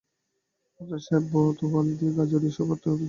[0.81, 2.99] আফসার সাহেব তোয়ালে দিয়ে গা জড়িয়ে শোবার ঘরে ঢুকলেন।